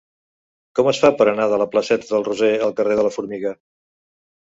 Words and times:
Com 0.79 0.89
es 0.91 1.01
fa 1.03 1.11
per 1.19 1.27
anar 1.33 1.47
de 1.53 1.61
la 1.65 1.69
placeta 1.75 2.11
del 2.15 2.27
Roser 2.31 2.53
al 2.71 2.77
carrer 2.83 3.01
de 3.01 3.09
la 3.11 3.17
Formiga? 3.21 3.57